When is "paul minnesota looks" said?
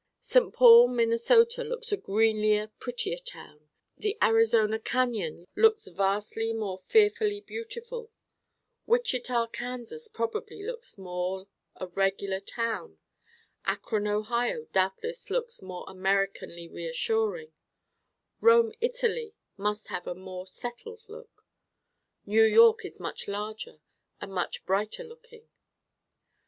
0.51-1.91